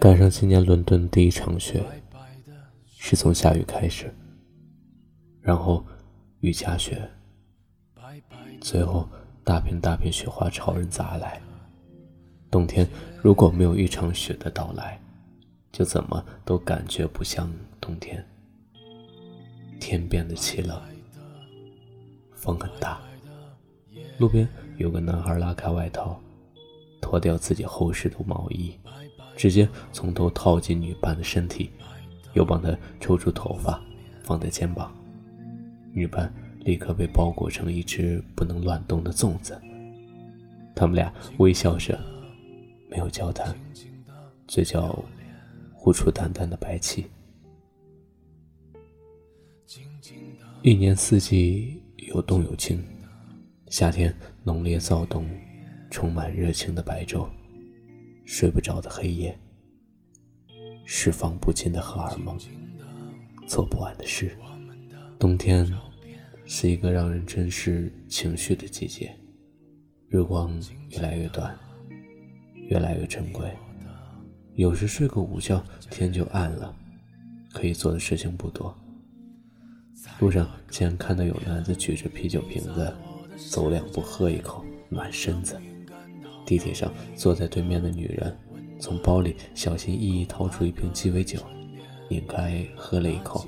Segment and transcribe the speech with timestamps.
[0.00, 1.84] 赶上今年伦敦第一场雪，
[2.86, 4.12] 是从下雨开始，
[5.40, 5.84] 然后
[6.40, 7.08] 雨夹雪，
[8.60, 9.08] 最后
[9.44, 11.40] 大片大片雪花朝人砸来。
[12.50, 12.88] 冬天
[13.22, 15.00] 如果没有一场雪的到来，
[15.70, 18.24] 就怎么都感觉不像冬天。
[19.78, 20.80] 天变得凄冷，
[22.34, 23.00] 风很大。
[24.18, 24.46] 路边
[24.76, 26.20] 有个男孩拉开外套，
[27.00, 28.78] 脱掉自己厚实的毛衣，
[29.40, 31.70] 直接从头套进女伴的身体，
[32.34, 33.82] 又帮她抽出头发
[34.22, 34.94] 放在肩膀。
[35.94, 39.58] 女伴立刻被包裹成一只不能乱动的粽子。
[40.76, 41.98] 他们俩微笑着，
[42.90, 43.58] 没有交谈，
[44.46, 45.02] 嘴角
[45.72, 47.06] 呼出淡淡的白气。
[50.60, 52.84] 一年四季有动有静，
[53.70, 55.26] 夏天浓烈躁动，
[55.90, 57.26] 充满热情的白昼，
[58.32, 59.36] 睡不着的黑夜，
[60.84, 62.38] 释放不尽的荷尔蒙，
[63.48, 64.38] 做不完的事。
[65.18, 65.68] 冬天
[66.46, 69.12] 是一个让人珍视情绪的季节，
[70.08, 71.58] 日光越来越短，
[72.68, 73.50] 越来越珍贵。
[74.54, 76.72] 有时睡个午觉，天就暗了，
[77.52, 78.72] 可以做的事情不多。
[80.20, 82.94] 路上竟然看到有男子举着啤酒瓶子，
[83.50, 85.60] 走两步喝一口暖身子。
[86.50, 88.36] 地铁上坐在对面的女人，
[88.80, 91.38] 从包里小心翼翼掏出一瓶鸡尾酒，
[92.08, 93.46] 拧开喝了一口，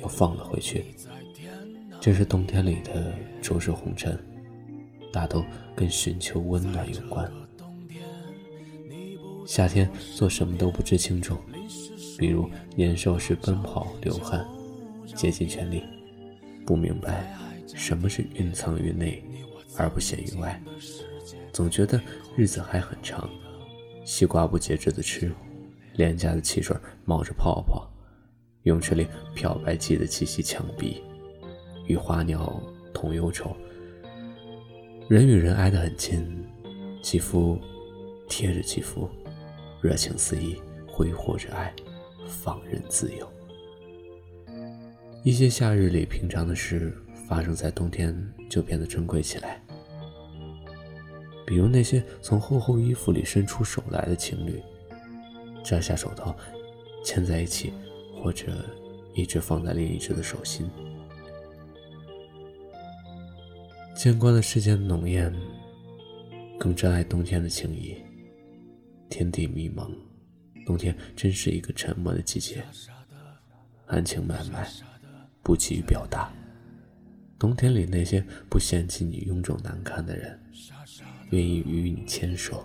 [0.00, 0.84] 又放了回去。
[2.00, 4.16] 这是冬天里的周日红尘，
[5.12, 7.28] 大都跟寻求温暖有关。
[9.44, 11.36] 夏天做什么都不知轻重，
[12.16, 14.46] 比如年少时奔跑流汗。
[15.16, 15.82] 竭尽全力，
[16.64, 17.36] 不明白
[17.74, 19.20] 什么是蕴藏于内
[19.76, 20.62] 而不显于外，
[21.52, 22.00] 总觉得
[22.36, 23.28] 日子还很长。
[24.04, 25.32] 西瓜不节制的吃，
[25.94, 27.88] 廉价的汽水冒着泡泡，
[28.64, 31.02] 泳池里漂白剂的气息呛鼻，
[31.86, 32.60] 与花鸟
[32.92, 33.56] 同忧愁。
[35.08, 36.44] 人与人挨得很近，
[37.02, 37.58] 肌肤
[38.28, 39.08] 贴着肌肤，
[39.80, 40.56] 热情四溢，
[40.86, 41.72] 挥霍着爱，
[42.26, 43.30] 放任自由。
[45.22, 46.96] 一些夏日里平常的事，
[47.28, 48.16] 发生在冬天
[48.50, 49.62] 就变得珍贵起来。
[51.46, 54.62] 比如那些从厚厚衣服里伸出手来的情侣，
[55.64, 56.36] 摘下手套，
[57.04, 57.72] 牵在一起，
[58.14, 58.64] 或者
[59.14, 60.70] 一直放在另一只的手心。
[63.94, 65.32] 见惯了世间的浓艳，
[66.58, 67.96] 更珍爱冬天的情谊。
[69.08, 69.94] 天地迷蒙，
[70.64, 72.64] 冬天真是一个沉默的季节，
[73.84, 74.66] 含情脉脉。
[75.42, 76.32] 不急于表达。
[77.38, 80.40] 冬天里那些不嫌弃你臃肿难看的人，
[81.32, 82.64] 愿意与你牵手，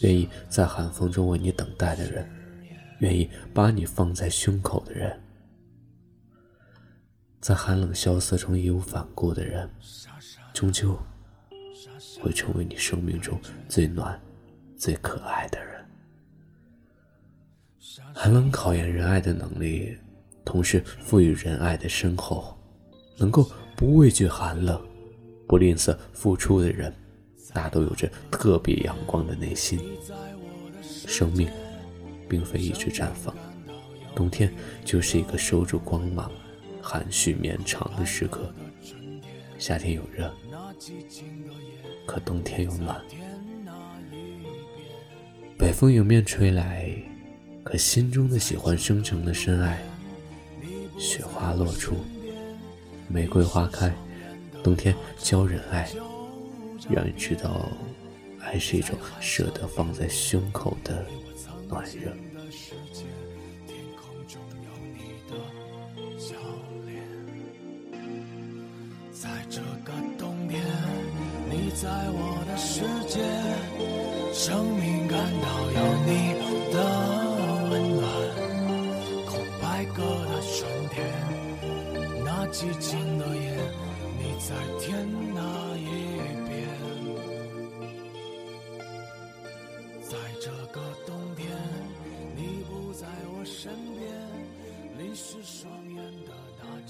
[0.00, 2.28] 愿意在寒风中为你等待的人，
[3.00, 5.20] 愿意把你放在胸口的人，
[7.40, 9.70] 在寒冷萧瑟中义无反顾的人，
[10.52, 10.98] 终究
[12.20, 13.38] 会成为你生命中
[13.68, 14.20] 最暖、
[14.76, 15.84] 最可爱的人。
[18.14, 19.96] 寒冷考验人爱的能力。
[20.44, 22.58] 同时赋予仁爱的深厚，
[23.16, 24.84] 能够不畏惧寒冷、
[25.46, 26.92] 不吝啬付出的人，
[27.52, 29.80] 大都有着特别阳光的内心。
[30.82, 31.48] 生命
[32.28, 33.34] 并非一直绽放，
[34.14, 34.52] 冬天
[34.84, 36.30] 就是一个收住光芒、
[36.80, 38.52] 含蓄绵长的时刻。
[39.58, 40.32] 夏天有热，
[42.06, 43.00] 可冬天有暖。
[45.58, 46.92] 北风迎面吹来，
[47.62, 49.80] 可心中的喜欢生成的深爱。
[50.98, 51.96] 雪花落出，
[53.08, 53.92] 玫瑰花开，
[54.62, 55.88] 冬天教人爱，
[56.90, 57.68] 让人知道，
[58.40, 61.06] 爱是一种舍得放在胸口的
[61.68, 62.12] 暖热。
[69.12, 70.60] 在这个冬天，
[71.48, 73.20] 你在我的世界，
[74.34, 76.10] 生命感到有你
[76.72, 76.76] 的
[77.70, 78.02] 温暖。
[79.26, 79.30] 空
[79.60, 80.94] 白格的春天，
[82.24, 82.30] 那。
[82.52, 83.56] 寂静的夜，
[84.18, 85.71] 你在天哪？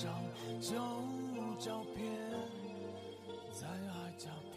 [0.00, 0.08] 旧
[1.58, 2.06] 照片
[3.52, 4.49] 在海角。